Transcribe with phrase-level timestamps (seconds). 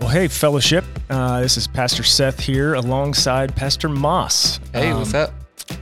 [0.00, 0.84] Well, hey, fellowship.
[1.10, 4.58] Uh, this is Pastor Seth here alongside Pastor Moss.
[4.72, 5.34] Hey, what's Um, up?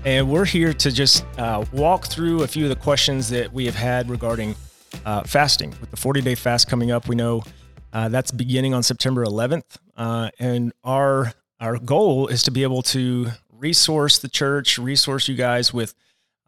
[0.05, 3.65] And we're here to just uh, walk through a few of the questions that we
[3.67, 4.55] have had regarding
[5.07, 5.71] uh, fasting.
[5.81, 7.43] With the 40 day fast coming up, we know
[7.93, 9.77] uh, that's beginning on September 11th.
[9.97, 15.37] Uh, and our, our goal is to be able to resource the church, resource you
[15.37, 15.95] guys with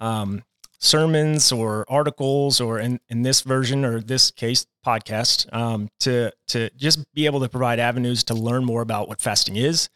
[0.01, 0.43] um,
[0.81, 6.71] sermons or articles, or in, in this version or this case, podcast, um, to, to
[6.71, 9.89] just be able to provide avenues to learn more about what fasting is.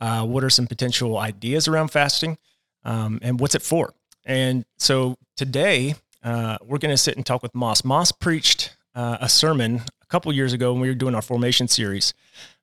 [0.00, 2.36] Uh, what are some potential ideas around fasting?
[2.84, 3.94] um, and what's it for.
[4.24, 7.84] And so today uh, we're going to sit and talk with Moss.
[7.84, 11.68] Moss preached uh, a sermon a couple years ago when we were doing our formation
[11.68, 12.14] series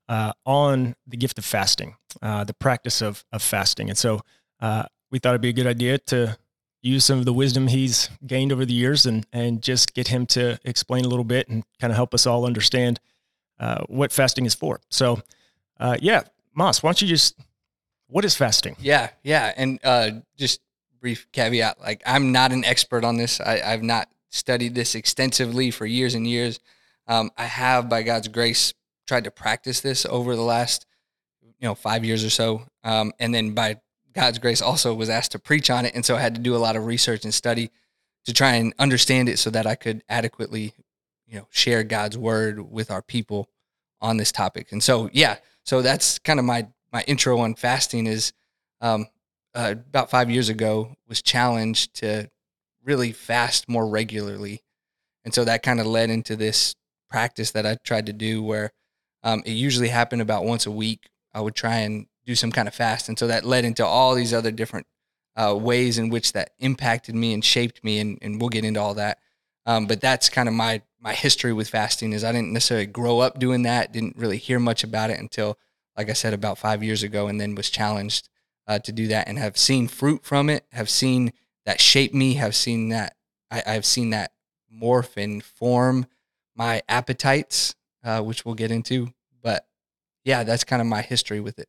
[0.08, 3.90] uh, on the gift of fasting, uh, the practice of, of fasting.
[3.90, 4.22] And so
[4.60, 6.38] uh, we thought it'd be a good idea to
[6.82, 10.26] use some of the wisdom he's gained over the years and, and just get him
[10.26, 13.00] to explain a little bit and kind of help us all understand
[13.60, 14.80] uh, what fasting is for.
[14.90, 15.22] So,
[15.80, 17.38] uh, yeah, Moss, why don't you just,
[18.08, 18.76] what is fasting?
[18.80, 19.54] Yeah, yeah.
[19.58, 20.62] And uh, just
[21.02, 23.42] brief caveat like, I'm not an expert on this.
[23.42, 26.60] I, I've not studied this extensively for years and years.
[27.08, 28.74] Um, I have, by God's grace,
[29.08, 30.86] tried to practice this over the last,
[31.42, 32.64] you know, five years or so.
[32.84, 33.78] Um, and then by
[34.14, 35.94] God's grace, also was asked to preach on it.
[35.96, 37.70] And so I had to do a lot of research and study
[38.26, 40.74] to try and understand it so that I could adequately,
[41.28, 43.50] you know, share God's word with our people
[44.02, 44.72] on this topic.
[44.72, 48.34] And so, yeah, so that's kind of my my intro on fasting is
[48.82, 49.08] um,
[49.54, 52.30] uh, about five years ago was challenged to
[52.84, 54.64] really fast more regularly,
[55.24, 56.76] and so that kind of led into this
[57.10, 58.72] practice that I tried to do where
[59.24, 61.10] um, it usually happened about once a week.
[61.34, 64.14] I would try and do some kind of fast, and so that led into all
[64.14, 64.86] these other different
[65.36, 68.80] uh, ways in which that impacted me and shaped me, and, and we'll get into
[68.80, 69.18] all that.
[69.66, 73.20] Um, but that's kind of my my history with fasting is I didn't necessarily grow
[73.20, 75.58] up doing that, didn't really hear much about it until
[75.98, 78.30] like I said, about five years ago, and then was challenged
[78.68, 80.66] uh, to do that, and have seen fruit from it.
[80.72, 81.34] Have seen
[81.66, 82.36] that shape me.
[82.36, 83.16] Have seen that
[83.50, 84.32] I, I've seen that
[84.72, 86.06] morph and form
[86.56, 89.10] my appetites, uh, which we'll get into.
[89.42, 89.68] But
[90.24, 91.68] yeah, that's kind of my history with it.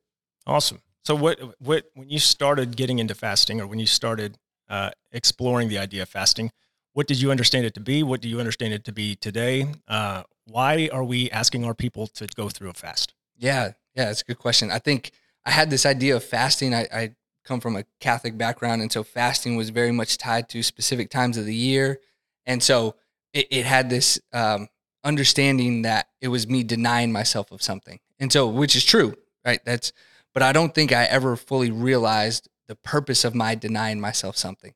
[0.50, 0.80] Awesome.
[1.04, 4.36] So what what when you started getting into fasting or when you started
[4.68, 6.50] uh, exploring the idea of fasting,
[6.92, 8.02] what did you understand it to be?
[8.02, 9.72] What do you understand it to be today?
[9.86, 13.14] Uh, why are we asking our people to go through a fast?
[13.38, 14.72] Yeah, yeah, that's a good question.
[14.72, 15.12] I think
[15.46, 16.74] I had this idea of fasting.
[16.74, 20.64] I, I come from a Catholic background, and so fasting was very much tied to
[20.64, 22.00] specific times of the year,
[22.44, 22.96] and so
[23.32, 24.66] it, it had this um,
[25.04, 29.60] understanding that it was me denying myself of something, and so which is true, right?
[29.64, 29.92] That's,
[30.34, 34.74] but I don't think I ever fully realized the purpose of my denying myself something.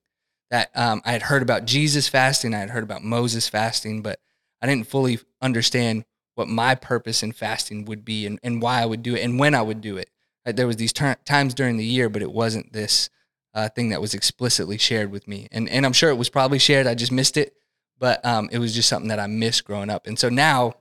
[0.51, 4.21] That um, I had heard about Jesus fasting, I had heard about Moses fasting, but
[4.61, 6.05] I didn't fully understand
[6.35, 9.39] what my purpose in fasting would be and, and why I would do it and
[9.39, 10.11] when I would do it.
[10.45, 13.09] Like there was these ter- times during the year, but it wasn't this
[13.55, 15.49] uh, thing that was explicitly shared with me.
[15.53, 16.87] And and I'm sure it was probably shared.
[16.87, 17.55] I just missed it,
[17.99, 20.07] but um, it was just something that I missed growing up.
[20.07, 20.75] And so now,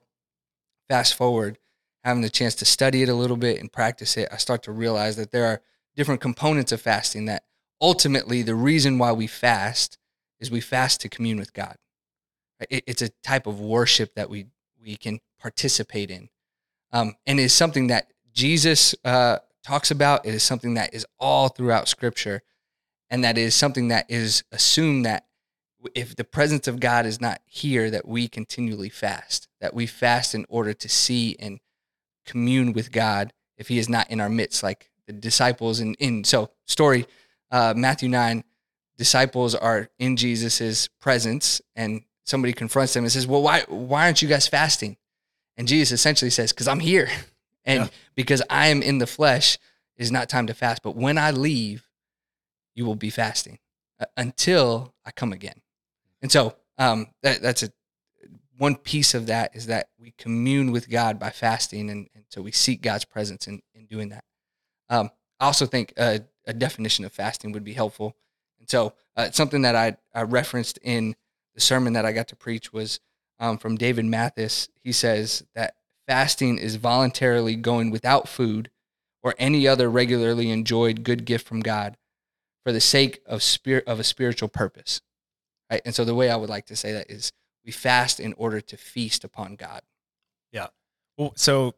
[0.89, 1.59] fast forward,
[2.03, 4.71] having the chance to study it a little bit and practice it, I start to
[4.71, 5.61] realize that there are
[5.95, 7.25] different components of fasting.
[7.25, 7.43] That
[7.81, 9.97] ultimately, the reason why we fast
[10.39, 11.77] is we fast to commune with God.
[12.69, 14.47] It's a type of worship that we
[14.81, 16.29] we can participate in.
[16.91, 20.25] Um, and is something that Jesus uh, talks about.
[20.25, 22.43] It is something that is all throughout Scripture,
[23.09, 25.25] and that is something that is assumed that
[25.95, 29.47] if the presence of God is not here, that we continually fast.
[29.59, 31.59] That we fast in order to see and
[32.25, 33.33] commune with God.
[33.57, 37.05] If He is not in our midst, like the disciples in in so story
[37.51, 38.43] uh, Matthew nine,
[38.97, 44.21] disciples are in Jesus's presence, and somebody confronts them and says, "Well, why why aren't
[44.21, 44.97] you guys fasting?"
[45.57, 47.09] And Jesus essentially says, "Because I'm here,
[47.65, 47.89] and Yeah.
[48.15, 49.57] because I am in the flesh,
[49.97, 50.81] is not time to fast.
[50.83, 51.87] But when I leave,
[52.75, 53.59] you will be fasting
[53.99, 55.61] uh, until I come again."
[56.21, 57.69] And so um, that, that's a
[58.63, 62.41] one piece of that is that we commune with God by fasting, and, and so
[62.41, 64.23] we seek God's presence in, in doing that.
[64.89, 68.15] Um, I also think a, a definition of fasting would be helpful,
[68.57, 71.17] and so uh, something that I, I referenced in
[71.53, 73.01] the sermon that I got to preach was
[73.37, 74.69] um, from David Mathis.
[74.81, 75.75] He says that
[76.07, 78.69] fasting is voluntarily going without food
[79.21, 81.97] or any other regularly enjoyed good gift from God
[82.63, 85.01] for the sake of spirit of a spiritual purpose.
[85.69, 85.81] Right?
[85.83, 87.33] And so the way I would like to say that is
[87.65, 89.81] we fast in order to feast upon God.
[90.51, 90.67] Yeah.
[91.17, 91.75] Well, so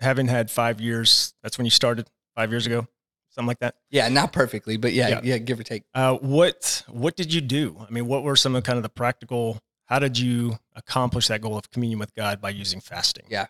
[0.00, 2.86] having had five years, that's when you started five years ago,
[3.30, 3.76] something like that.
[3.90, 5.20] Yeah, not perfectly, but yeah, Yeah.
[5.22, 5.84] yeah, give or take.
[5.94, 7.76] Uh, what what did you do?
[7.86, 9.58] I mean, what were some of kind of the practical?
[9.86, 13.24] How did you accomplish that goal of communion with God by using fasting?
[13.28, 13.46] Yeah.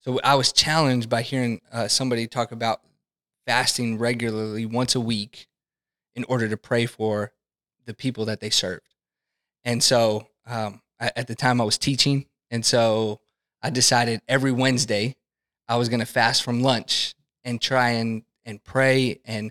[0.00, 2.82] So I was challenged by hearing uh, somebody talk about
[3.46, 5.46] fasting regularly once a week
[6.14, 7.32] in order to pray for
[7.86, 8.94] the people that they served.
[9.64, 12.26] And so um, at the time I was teaching.
[12.50, 13.20] And so
[13.62, 15.16] I decided every Wednesday
[15.68, 17.14] I was going to fast from lunch
[17.44, 19.50] and try and, and pray and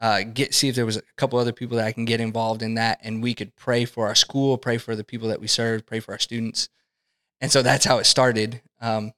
[0.00, 2.62] uh, get see if there was a couple other people that I can get involved
[2.62, 5.46] in that, and we could pray for our school, pray for the people that we
[5.46, 6.70] serve, pray for our students,
[7.40, 8.62] and so that's how it started.
[8.80, 9.12] Um,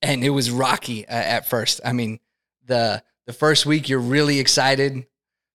[0.00, 1.80] and it was rocky uh, at first.
[1.84, 2.20] I mean,
[2.64, 5.06] the the first week you're really excited.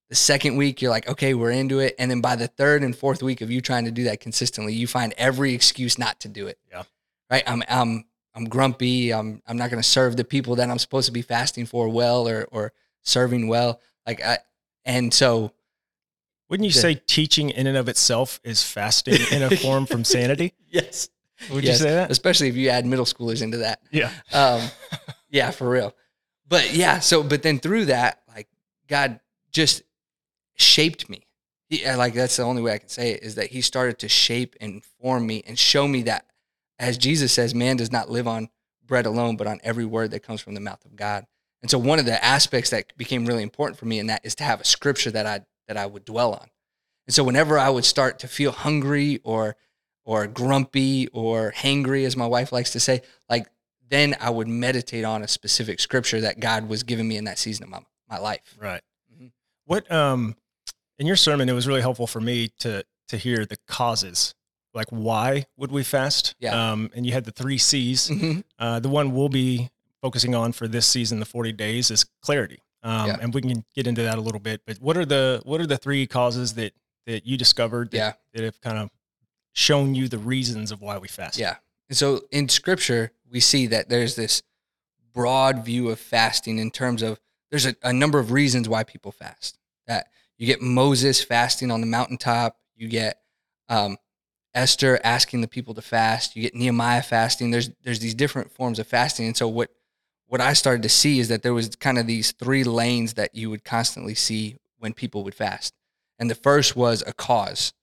[0.09, 2.95] The second week you're like, okay, we're into it, and then by the third and
[2.95, 6.27] fourth week of you trying to do that consistently, you find every excuse not to
[6.27, 6.59] do it.
[6.69, 6.83] Yeah.
[7.29, 7.43] Right.
[7.47, 8.05] I'm I'm
[8.35, 9.11] I'm grumpy.
[9.11, 11.89] I'm I'm not going to serve the people that I'm supposed to be fasting for
[11.89, 13.81] well or or serving well.
[14.05, 14.39] Like I,
[14.83, 15.51] and so
[16.49, 20.03] wouldn't you the, say teaching in and of itself is fasting in a form from
[20.05, 20.53] sanity?
[20.69, 21.09] Yes.
[21.51, 21.79] Would yes.
[21.79, 22.11] you say that?
[22.11, 23.81] Especially if you add middle schoolers into that.
[23.91, 24.11] Yeah.
[24.31, 24.61] Um,
[25.29, 25.95] yeah, for real.
[26.47, 28.47] But yeah, so but then through that, like
[28.87, 29.19] God
[29.51, 29.83] just
[30.55, 31.27] shaped me.
[31.69, 34.09] He, like that's the only way I can say it is that He started to
[34.09, 36.25] shape and form me and show me that,
[36.79, 38.49] as Jesus says, man does not live on
[38.85, 41.25] bread alone, but on every word that comes from the mouth of God.
[41.61, 44.35] And so one of the aspects that became really important for me in that is
[44.35, 46.49] to have a scripture that I that I would dwell on.
[47.07, 49.55] And so whenever I would start to feel hungry or
[50.03, 53.47] or grumpy or hangry, as my wife likes to say, like
[53.89, 57.39] then I would meditate on a specific scripture that God was giving me in that
[57.39, 57.79] season of my,
[58.09, 58.55] my life.
[58.59, 58.81] Right.
[59.13, 59.27] Mm-hmm.
[59.65, 60.35] What um
[60.99, 64.33] in your sermon it was really helpful for me to to hear the causes.
[64.73, 66.35] Like why would we fast?
[66.39, 66.71] Yeah.
[66.71, 68.09] Um and you had the three C's.
[68.09, 68.39] Mm-hmm.
[68.59, 69.69] Uh the one we'll be
[70.01, 72.59] focusing on for this season, the 40 days, is clarity.
[72.83, 73.17] Um, Yeah.
[73.21, 74.61] and we can get into that a little bit.
[74.67, 76.73] But what are the what are the three causes that
[77.07, 78.13] that you discovered that, Yeah.
[78.33, 78.89] that have kind of
[79.53, 81.37] shown you the reasons of why we fast?
[81.39, 81.55] Yeah.
[81.89, 84.41] And so in scripture, we see that there's this
[85.13, 87.19] broad view of fasting in terms of
[87.51, 89.57] there's a, a number of reasons why people fast.
[89.87, 93.21] That you get Moses fasting on the mountaintop, you get
[93.69, 93.97] um,
[94.53, 97.51] Esther asking the people to fast, you get Nehemiah fasting.
[97.51, 99.27] There's there's these different forms of fasting.
[99.27, 99.69] And so what
[100.27, 103.35] what I started to see is that there was kind of these three lanes that
[103.35, 105.73] you would constantly see when people would fast.
[106.17, 107.73] And the first was a cause.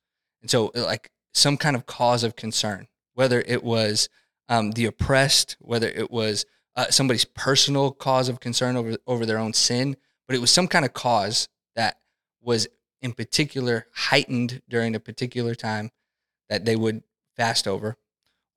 [0.41, 4.09] And so like some kind of cause of concern, whether it was
[4.49, 6.45] um, the oppressed, whether it was
[6.75, 9.97] uh, somebody's personal cause of concern over over their own sin,
[10.27, 11.99] but it was some kind of cause that
[12.43, 12.69] was
[13.01, 15.91] in particular heightened during a particular time
[16.49, 17.03] that they would
[17.37, 17.97] fast over,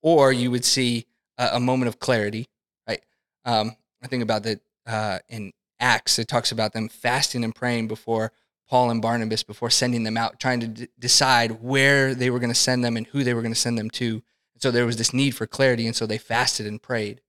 [0.02, 1.06] or you would see
[1.38, 2.48] a, a moment of clarity,
[2.88, 3.02] right?
[3.46, 6.20] Um, I think about that uh, in Acts.
[6.20, 8.32] It talks about them fasting and praying before
[8.68, 12.52] Paul and Barnabas before sending them out, trying to d- decide where they were going
[12.52, 14.14] to send them and who they were going to send them to.
[14.54, 17.22] And so there was this need for clarity, and so they fasted and prayed.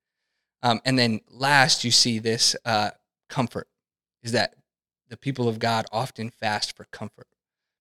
[0.63, 2.91] Um, and then last, you see this uh,
[3.29, 3.69] comfort
[4.23, 4.55] is that
[5.09, 7.27] the people of God often fast for comfort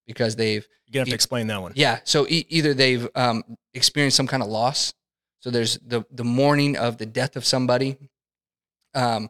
[0.06, 1.72] because they've You're gonna have E- to explain that one.
[1.75, 2.00] yeah.
[2.04, 3.44] So e- either they've um,
[3.74, 4.94] experienced some kind of loss.
[5.39, 7.98] So there's the the mourning of the death of somebody,
[8.94, 9.30] um,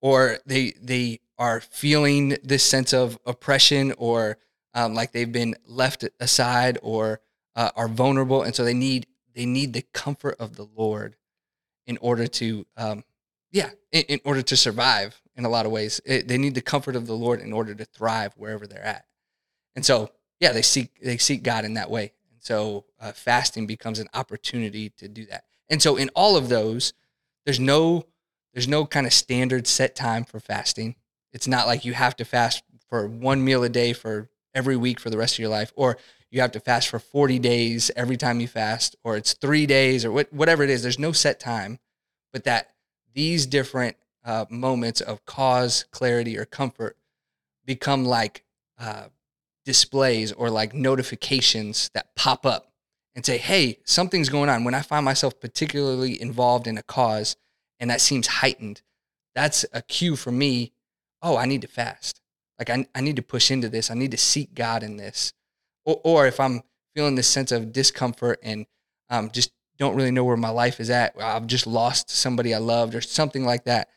[0.00, 4.38] or they they are feeling this sense of oppression, or
[4.74, 7.20] um, like they've been left aside, or
[7.56, 11.16] uh, are vulnerable, and so they need they need the comfort of the Lord
[11.86, 13.04] in order to um,
[13.50, 15.20] yeah in, in order to survive.
[15.36, 17.74] In a lot of ways, it, they need the comfort of the Lord in order
[17.74, 19.06] to thrive wherever they're at.
[19.74, 22.12] And so yeah, they seek they seek God in that way.
[22.32, 25.44] And so uh, fasting becomes an opportunity to do that.
[25.68, 26.92] And so in all of those,
[27.44, 28.06] there's no
[28.52, 30.96] there's no kind of standard set time for fasting.
[31.32, 34.98] It's not like you have to fast for one meal a day for every week
[34.98, 35.96] for the rest of your life, or
[36.30, 40.04] you have to fast for 40 days every time you fast, or it's three days,
[40.04, 40.82] or what, whatever it is.
[40.82, 41.78] There's no set time,
[42.32, 42.70] but that
[43.14, 46.96] these different uh, moments of cause, clarity, or comfort
[47.64, 48.44] become like
[48.78, 49.04] uh,
[49.64, 52.72] displays or like notifications that pop up
[53.14, 54.64] and say, hey, something's going on.
[54.64, 57.36] When I find myself particularly involved in a cause
[57.78, 58.82] and that seems heightened,
[59.34, 60.72] that's a cue for me.
[61.22, 62.20] Oh, I need to fast.
[62.58, 63.90] Like, I, I need to push into this.
[63.90, 65.32] I need to seek God in this.
[65.84, 66.62] Or, or if I'm
[66.94, 68.66] feeling this sense of discomfort and
[69.08, 72.58] um, just don't really know where my life is at, I've just lost somebody I
[72.58, 73.88] loved or something like that,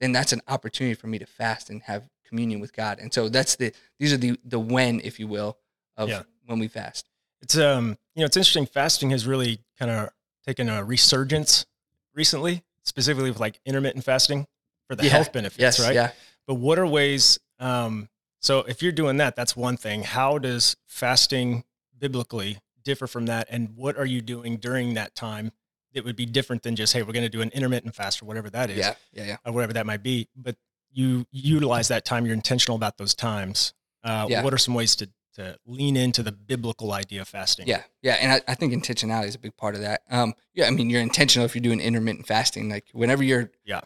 [0.00, 2.98] then that's an opportunity for me to fast and have communion with God.
[2.98, 5.58] And so that's the these are the the when, if you will,
[5.96, 6.22] of Yeah.
[6.46, 7.08] when we fast.
[7.42, 8.66] It's um, you know, it's interesting.
[8.66, 10.08] Fasting has really kind of
[10.44, 11.66] taken a resurgence
[12.14, 14.46] recently, specifically with like intermittent fasting
[14.88, 15.10] for the Yeah.
[15.10, 15.94] health benefits, Yes, right?
[15.94, 16.12] yeah.
[16.46, 17.38] But what are ways?
[17.58, 18.08] Um,
[18.40, 20.02] so if you're doing that, that's one thing.
[20.02, 21.64] How does fasting
[21.98, 23.46] biblically differ from that?
[23.50, 25.52] And what are you doing during that time
[25.92, 28.26] it would be different than just hey we're going to do an intermittent fast or
[28.26, 29.36] whatever that is Yeah, yeah, yeah.
[29.46, 30.54] or whatever that might be but
[30.92, 33.72] you utilize that time you're intentional about those times
[34.04, 34.42] uh, Yeah.
[34.44, 38.14] what are some ways to to lean into the biblical idea of fasting Yeah, yeah,
[38.20, 40.00] and I, I think intentionality is a big part of that.
[40.10, 42.68] Um, yeah, I mean, you're intentional if you're doing intermittent fasting.
[42.70, 43.80] Like whenever you're Yeah.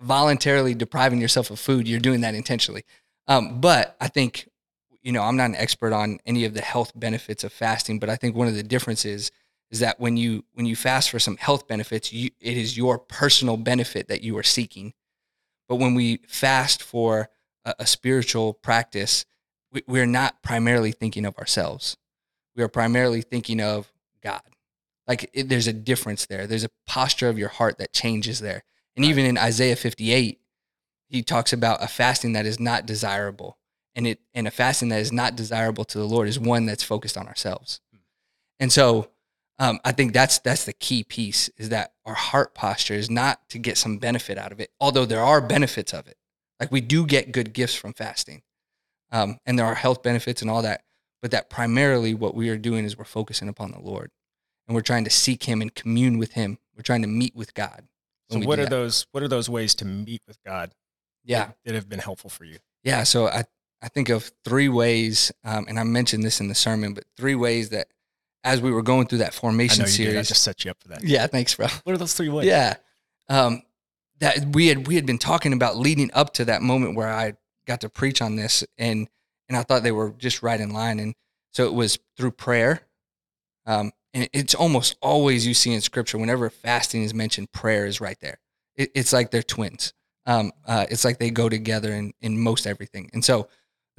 [0.00, 2.84] voluntarily depriving yourself of food, you're doing that intentionally.
[3.28, 4.48] Um, but I think,
[5.02, 8.08] you know, I'm not an expert on any of the health benefits of fasting, but
[8.08, 9.30] I think one of the differences
[9.70, 12.98] is that when you when you fast for some health benefits, you, it is your
[12.98, 14.92] personal benefit that you are seeking.
[15.68, 17.30] But when we fast for
[17.64, 19.24] a, a spiritual practice,
[19.72, 21.96] we, we're not primarily thinking of ourselves
[22.56, 23.92] we are primarily thinking of
[24.22, 24.42] God.
[25.06, 26.46] Like it, there's a difference there.
[26.46, 28.64] There's a posture of your heart that changes there.
[28.96, 29.10] And Right.
[29.10, 30.38] even in Isaiah 58,
[31.08, 33.58] he talks about a fasting that is not desirable.
[33.94, 36.82] And it and a fasting that is not desirable to the Lord is one that's
[36.82, 37.80] focused on ourselves.
[38.58, 39.10] And so
[39.58, 43.48] um, I think that's that's the key piece is that our heart posture is not
[43.50, 46.16] to get some benefit out of it, although there are benefits of it.
[46.58, 48.42] Like we do get good gifts from fasting,
[49.10, 50.84] um, and there are health benefits and all that
[51.22, 54.10] but that primarily what we are doing is we're focusing upon the Lord
[54.66, 56.58] and we're trying to seek him and commune with him.
[56.76, 57.84] We're trying to meet with God.
[58.30, 58.70] so what are that.
[58.70, 60.72] those what are those ways to meet with god
[61.24, 61.46] Yeah.
[61.46, 63.04] that, that have been helpful for you Yeah.
[63.04, 63.44] So I,
[63.82, 67.34] I think of three ways, um, and I mentioned this in the sermon, but three
[67.34, 67.88] ways that
[68.44, 70.28] as we were going through that i formation know you did i series.
[70.28, 71.26] just set you up for that yeah.
[71.26, 71.68] Thanks, bro.
[71.84, 72.74] what are those three ways Yeah.
[73.28, 73.62] Um,
[74.18, 77.34] that we had we had been talking about leading up to that moment where I
[77.66, 79.08] got to preach on this and
[79.48, 80.98] and I thought they were just right in line.
[80.98, 81.14] And
[81.50, 82.82] so it was through prayer.
[83.66, 88.00] Um, and it's almost always you see in scripture, whenever fasting is mentioned, prayer is
[88.00, 88.38] right there.
[88.76, 89.92] It, it's like they're twins.
[90.26, 93.10] Um, uh, it's like they go together in, in most everything.
[93.12, 93.48] And so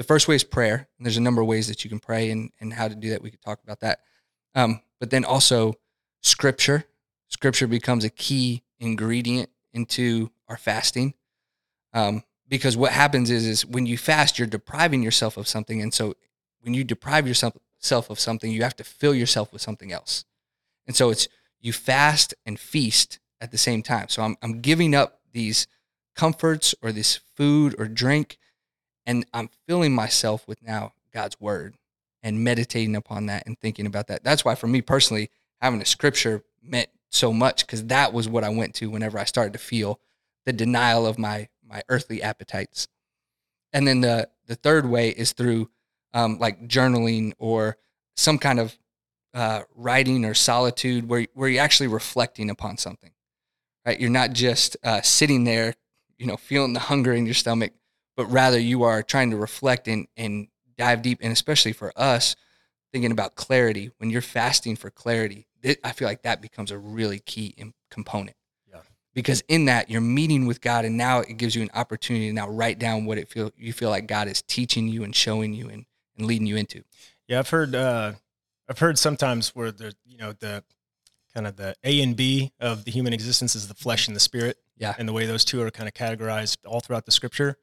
[0.03, 0.89] the first way is prayer.
[0.97, 3.11] And there's a number of ways that you can pray and, and how to do
[3.11, 3.21] that.
[3.21, 3.99] We could talk about that.
[4.53, 5.75] Um, but then also
[6.21, 6.83] scripture.
[7.29, 11.13] Scripture becomes a key ingredient into our fasting.
[11.93, 15.81] Um, because what happens is, is when you fast, you're depriving yourself of something.
[15.81, 16.15] And so
[16.59, 20.25] when you deprive yourself of something, you have to fill yourself with something else.
[20.85, 21.29] And so it's
[21.61, 24.09] you fast and feast at the same time.
[24.09, 25.65] So I'm, I'm giving up these
[26.13, 28.37] comforts or this food or drink,
[29.05, 31.75] and I'm filling myself with now God's word
[32.21, 34.23] and meditating upon that and thinking about that.
[34.23, 35.29] That's why for me personally,
[35.61, 39.25] having a scripture meant so much because that was what I went to whenever I
[39.25, 39.99] started to feel
[40.45, 42.87] the denial of my my earthly appetites.
[43.71, 45.69] And then the the third way is through
[46.13, 47.77] um, like journaling or
[48.15, 48.77] some kind of
[49.33, 53.11] uh, writing or solitude where where you're actually reflecting upon something.
[53.85, 55.75] Right, you're not just uh, sitting there,
[56.17, 57.73] you know, feeling the hunger in your stomach,
[58.15, 61.19] but rather you are trying to reflect and and dive deep.
[61.21, 62.35] And especially for us,
[62.91, 66.77] thinking about clarity when you're fasting for clarity, it, I feel like that becomes a
[66.77, 67.55] really key
[67.89, 68.35] component.
[68.69, 68.79] Yeah.
[69.13, 72.33] Because in that you're meeting with God, and now it gives you an opportunity to
[72.33, 75.53] now write down what it feel you feel like God is teaching you and showing
[75.53, 75.85] you and,
[76.17, 76.83] and leading you into.
[77.27, 77.75] Yeah, I've heard.
[77.75, 78.13] Uh,
[78.69, 80.63] I've heard sometimes where the you know the
[81.33, 84.19] kind of the A and B of the human existence is the flesh and the
[84.21, 84.57] spirit.
[84.75, 84.95] Yeah.
[84.97, 87.57] and the way those two are kind of categorized all throughout the scripture.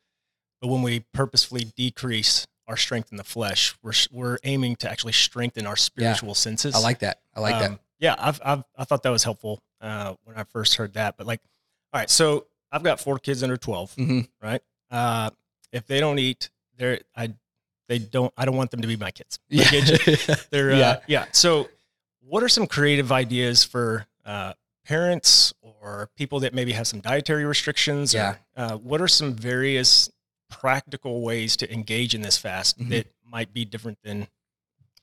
[0.61, 5.13] But when we purposefully decrease our strength in the flesh, we're we're aiming to actually
[5.13, 6.75] strengthen our spiritual senses.
[6.75, 7.21] I like that.
[7.35, 7.71] I like that.
[7.73, 11.17] Um, Yeah, I've, I've I thought that was helpful uh, when I first heard that.
[11.17, 11.41] But like,
[11.93, 14.29] all right, so I've got four kids under 12 Mhm.
[14.43, 14.63] right?
[14.91, 15.31] Uh,
[15.73, 17.33] if they don't eat, they're I
[17.89, 19.39] they don't I don't want them to be my kids.
[19.51, 19.85] Like, it
[20.17, 21.01] just- they're uh, Yeah.
[21.09, 21.25] yeah.
[21.33, 21.69] So,
[22.21, 24.53] what are some creative ideas for uh,
[24.85, 28.15] parents or people that maybe have some dietary restrictions?
[28.15, 28.37] Yeah.
[28.57, 30.09] Or, uh, what are some various
[30.51, 32.91] practical ways to engage in this fast Mhm.
[32.91, 34.29] that might be different than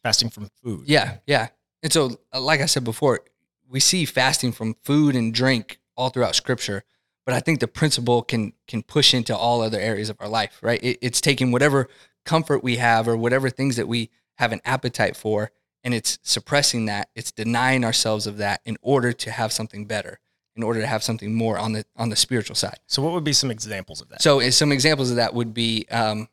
[0.03, 0.87] fasting from food?
[0.87, 1.47] Yeah, yeah.
[1.81, 3.21] And so, uh, like I said before,
[3.67, 6.83] we see fasting from food and drink all throughout Scripture,
[7.25, 10.59] but I think the principle can can push into all other areas of our life.
[10.61, 10.83] Right?
[10.83, 11.89] It, it's taking whatever
[12.25, 15.51] comfort we have or whatever things that we have an appetite for,
[15.83, 17.09] and it's suppressing that.
[17.15, 20.19] It's denying ourselves of that in order to have something better,
[20.57, 22.79] in order to have something more on the on the spiritual side.
[22.87, 24.21] So, what would be some examples of that?
[24.21, 26.27] So, uh, some examples of that would be, um,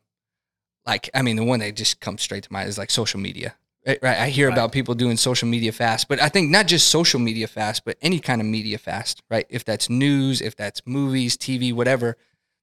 [0.85, 3.55] like, I mean, the one that just comes straight to mind is like social media.
[3.87, 3.99] Right?
[4.01, 4.17] right?
[4.17, 4.57] I hear Right.
[4.57, 7.97] about people doing social media fast, but I think not just social media fast, but
[8.01, 9.45] any kind of media fast, right?
[9.47, 12.17] If that's news, if that's movies, TV, whatever,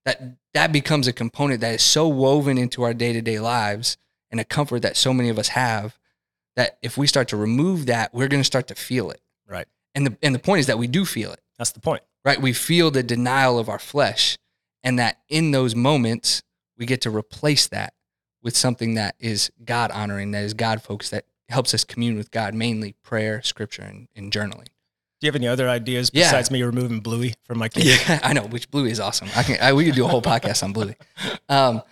[0.04, 0.20] that
[0.52, 3.96] that becomes a component that is so woven into our day to day lives
[4.32, 5.96] and a comfort that so many of us have
[6.56, 9.20] that if we start to remove that, we're going to start to feel it.
[9.48, 9.66] Right.
[9.94, 12.02] And the and the point is that we do feel it That's the point.
[12.24, 12.40] right?
[12.42, 14.36] We feel the denial of our flesh,
[14.82, 16.42] and that in those moments,
[16.76, 17.94] we get to replace that
[18.42, 22.32] with something that is God honoring, that is God focused, that helps us commune with
[22.32, 24.66] God, mainly prayer, scripture, and, and journaling.
[25.20, 26.24] Do you have any other ideas Yeah.
[26.24, 27.86] besides me removing Bluey from my kids?
[28.08, 28.42] Yeah, I know.
[28.42, 29.28] Which Bluey is awesome.
[29.36, 29.58] I can.
[29.62, 30.96] I, we could do a whole podcast on Bluey.
[31.48, 31.82] Um,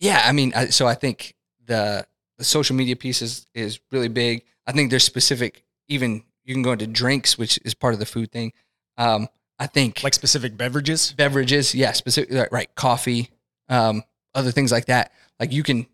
[0.00, 4.08] yeah, I mean, I, so I think the the social media piece is is really
[4.08, 4.44] big.
[4.66, 5.64] I think there's specific.
[5.88, 8.52] Even you can go into drinks, which is part of the food thing.
[8.96, 11.12] Um, I think Like specific beverages?
[11.12, 13.30] beverages, yeah, specific right, coffee,
[13.68, 14.02] um,
[14.34, 15.12] other things like that.
[15.38, 15.86] Like you can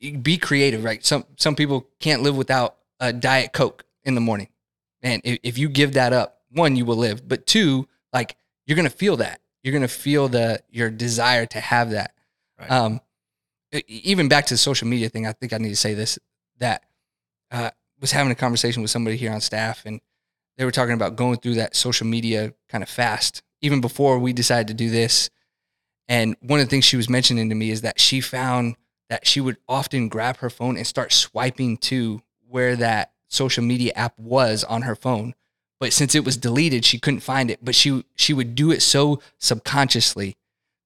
[0.00, 1.04] you can be creative, right?
[1.04, 4.48] Some some people can't live without a diet coke in the morning,
[5.02, 8.36] and if, if you give that up, one you will live, but two, like
[8.66, 9.40] you're gonna feel that.
[9.62, 12.12] You're gonna feel the your desire to have that.
[12.58, 12.70] Right.
[12.70, 13.00] Um,
[13.86, 16.18] even back to the social media thing, I think I need to say this
[16.58, 16.82] that
[17.50, 20.00] uh, was having a conversation with somebody here on staff, and
[20.58, 24.32] they were talking about going through that social media kind of fast, even before we
[24.34, 25.30] decided to do this.
[26.08, 28.76] And one of the things she was mentioning to me is that she found
[29.08, 33.92] that she would often grab her phone and start swiping to where that social media
[33.94, 35.34] app was on her phone.
[35.80, 37.60] But since it was deleted, she couldn't find it.
[37.64, 40.36] But she she would do it so subconsciously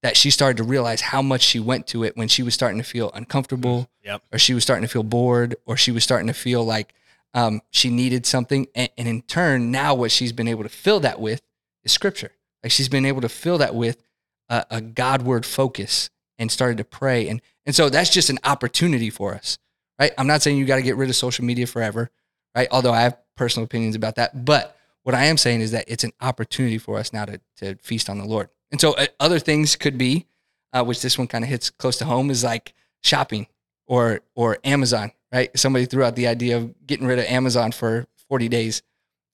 [0.03, 2.79] that she started to realize how much she went to it when she was starting
[2.79, 4.23] to feel uncomfortable Yep.
[4.33, 6.93] or she was starting to feel bored or she was starting to feel like
[7.35, 8.67] um, she needed something.
[8.75, 11.43] And, and in turn now what she's been able to fill that with
[11.85, 12.33] is scripture.
[12.63, 14.03] Like she's been able to fill that with
[14.49, 17.29] a, a godward focus and started to pray.
[17.29, 19.59] And and so that's just an opportunity for us
[19.99, 20.13] right?
[20.19, 22.11] I'm not saying you got to get rid of social media forever
[22.55, 22.69] right?
[22.71, 24.45] Although i have personal opinions about that.
[24.45, 27.77] But what i am saying is that it's an opportunity for us now to, to
[27.77, 28.49] feast on the lord.
[28.71, 30.27] And so uh, other things could be
[30.73, 33.47] uh, which this one kind of hits close to home is like shopping
[33.87, 35.51] or or Amazon, right?
[35.59, 38.83] Somebody threw out the idea of getting rid of Amazon for 40 days.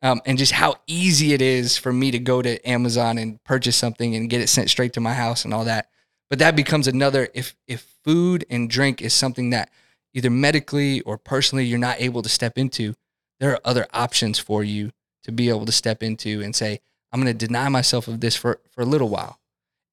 [0.01, 3.77] Um, and just how easy it is for me to go to Amazon and purchase
[3.77, 5.89] something and get it sent straight to my house and all that.
[6.31, 9.71] But that becomes another if if food and drink is something that
[10.15, 12.95] either medically or personally you're not able to step into,
[13.41, 14.93] there are other options for you
[15.25, 16.81] to be able to step into and say,
[17.13, 19.41] I'm going to deny myself of this for, for a little while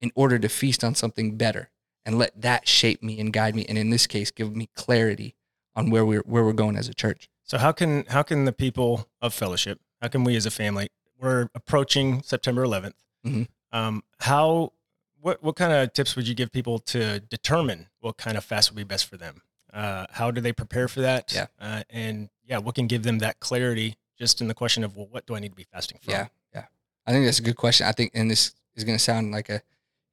[0.00, 1.70] in order to feast on something better
[2.04, 5.35] and let that shape me and guide me and in this case give me clarity
[5.76, 8.52] on where we're where we're going as a church So how can how can the
[8.52, 10.88] people of fellowship, how can we as a family,
[11.20, 12.94] we're approaching September 11th.
[13.24, 13.46] Mhm.
[13.72, 14.72] Um, how
[15.20, 18.70] what what kind of tips would you give people to determine what kind of fast
[18.70, 19.42] would be best for them?
[19.72, 21.32] Uh, how do they prepare for that?
[21.34, 21.46] Yeah.
[21.60, 25.08] Uh, and yeah, what can give them that clarity just in the question of well,
[25.10, 26.12] what do I need to be fasting from?
[26.12, 26.64] yeah yeah
[27.06, 29.50] i think that's a good question i think and this is going to sound like
[29.50, 29.60] a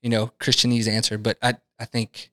[0.01, 2.29] you know christianese answer but i i think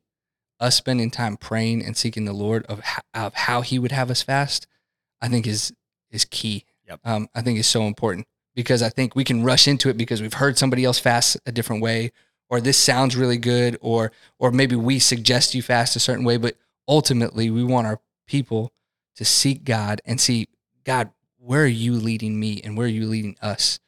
[0.60, 4.10] us spending time praying and seeking the lord of how, of how he would have
[4.10, 4.66] us fast
[5.20, 5.72] i think is
[6.10, 6.64] is key.
[6.88, 7.00] Yep.
[7.04, 10.20] um, i think is so important because i think we can rush into it because
[10.20, 12.12] we've heard somebody else fast a different way
[12.48, 16.36] or this sounds really good or or maybe we suggest you fast a certain way
[16.36, 16.56] but
[16.88, 18.72] ultimately we want our people
[19.16, 20.48] to seek god and see
[20.84, 23.80] god where are you leading me and where are you leading us?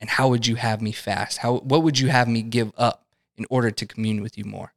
[0.00, 1.38] And how would you have me fast?
[1.38, 3.06] How what would you have me give up
[3.38, 4.74] in order to commune with you more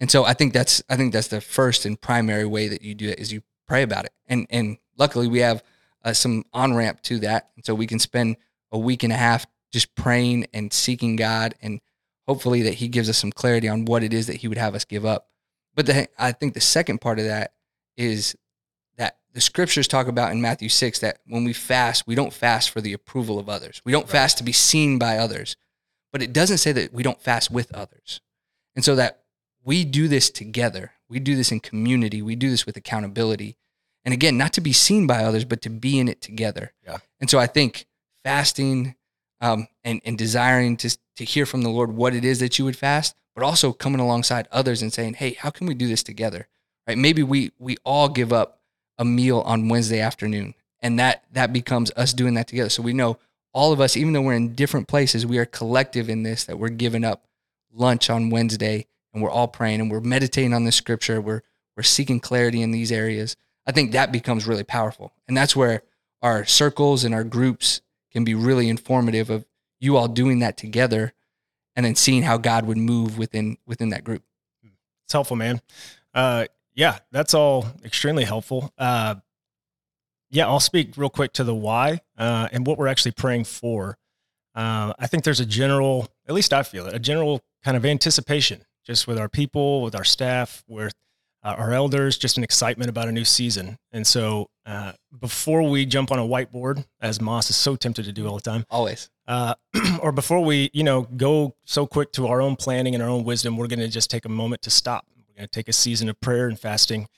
[0.00, 2.94] and so i think that's i think that's the first and primary way that you
[2.94, 5.62] do it is you pray about it and and luckily we have
[6.04, 8.36] uh, some on ramp to that and so we can spend
[8.72, 11.80] a week and a half just praying and seeking god and
[12.26, 14.74] hopefully that he gives us some clarity on what it is that he would have
[14.74, 15.28] us give up
[15.74, 17.52] but the, i think the second part of that
[17.96, 18.36] is
[18.98, 22.70] that the scriptures talk about in Matthew 6 that when we fast, we don't fast
[22.70, 23.82] for the approval of others.
[23.84, 24.12] We don't Right.
[24.12, 25.56] fast to be seen by others.
[26.12, 28.20] But it doesn't say that we don't fast with others.
[28.74, 29.24] And so that
[29.66, 30.92] we do this together.
[31.10, 32.22] We do this in community.
[32.22, 33.56] We do this with accountability.
[34.04, 36.72] And again, not to be seen by others, but to be in it together.
[36.84, 36.98] Yeah.
[37.20, 37.86] And so I think
[38.24, 38.94] fasting
[39.40, 42.64] um, and, and desiring to, to hear from the Lord what it is that you
[42.64, 46.04] would fast, but also coming alongside others and saying, hey, how can we do this
[46.04, 46.46] together?
[46.86, 46.96] Right?
[46.96, 48.60] Maybe we we all give up
[48.96, 52.70] a meal on Wednesday afternoon, and that that becomes us doing that together.
[52.70, 53.18] So we know
[53.52, 56.44] all of us, even though we're in different places, we are collective in this.
[56.44, 57.24] That we're giving up
[57.72, 61.20] lunch on Wednesday, and we're all praying and we're meditating on the scripture.
[61.22, 61.42] We're
[61.74, 63.36] we're seeking clarity in these areas.
[63.66, 65.82] I think that becomes really powerful, and that's where
[66.22, 67.80] our circles and our groups
[68.12, 69.46] can be really informative of
[69.80, 71.14] you all doing that together,
[71.74, 74.22] and then seeing how God would move within within that group.
[75.04, 75.62] It's helpful, man.
[76.12, 78.72] Uh, yeah, that's all extremely helpful.
[78.76, 79.16] Uh,
[80.30, 83.96] yeah, I'll speak real quick to the why uh, and what we're actually praying for.
[84.54, 87.86] Uh, I think there's a general, at least I feel it, a general kind of
[87.86, 90.94] anticipation just with our people, with our staff, with
[91.42, 93.78] uh, our elders, just an excitement about a new season.
[93.92, 98.12] And so uh, before we jump on a whiteboard, as Moss is so tempted to
[98.12, 99.54] do all the time, Always, uh,
[100.00, 103.24] or before we, you know, go so quick to our own planning and our own
[103.24, 105.06] wisdom, we're going to just take a moment to stop.
[105.16, 107.08] We're going to take a season of prayer and fasting.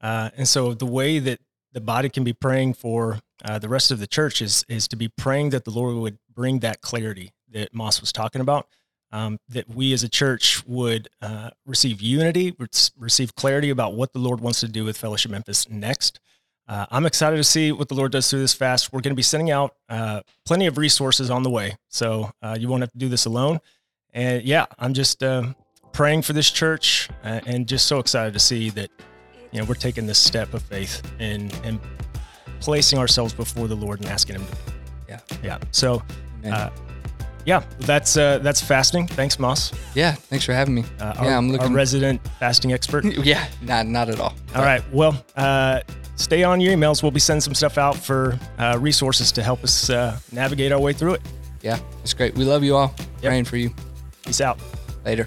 [0.00, 1.40] Uh, and so the way that
[1.72, 4.96] the body can be praying for uh, the rest of the church is is to
[4.96, 8.66] be praying that the Lord would bring that clarity that Moss was talking about.
[9.10, 12.54] Um, that we as a church would uh, receive unity,
[12.98, 16.20] receive clarity about what the Lord wants to do with Fellowship Memphis next.
[16.68, 18.92] Uh, I'm excited to see what the Lord does through this fast.
[18.92, 22.58] We're going to be sending out uh, plenty of resources on the way, so uh,
[22.60, 23.60] you won't have to do this alone.
[24.12, 25.56] And yeah, I'm just um,
[25.92, 28.90] praying for this church uh, and just so excited to see that
[29.50, 31.80] you know we're taking this step of faith and and
[32.60, 34.56] placing ourselves before the Lord and asking Him to.
[35.08, 35.58] Yeah, yeah.
[35.70, 36.02] So,
[36.44, 36.68] uh,
[37.48, 39.06] yeah, that's uh, that's fasting.
[39.06, 39.72] Thanks, Moss.
[39.94, 40.84] Yeah, thanks for having me.
[41.00, 41.68] Uh, our, yeah, I'm looking.
[41.68, 43.04] Our resident fasting expert.
[43.24, 44.34] yeah, not not at all.
[44.54, 44.82] All right.
[44.92, 45.80] Well, uh,
[46.16, 47.02] stay on your emails.
[47.02, 50.80] We'll be sending some stuff out for uh, resources to help us uh, navigate our
[50.80, 51.22] way through it.
[51.62, 52.34] Yeah, it's great.
[52.34, 52.94] We love you all.
[52.98, 53.30] Yep.
[53.30, 53.74] Praying for you.
[54.26, 54.60] Peace out.
[55.06, 55.26] Later.